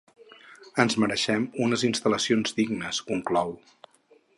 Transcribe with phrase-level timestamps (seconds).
[0.83, 3.57] “Ens mereixem unes instal·lacions dignes”, conclou.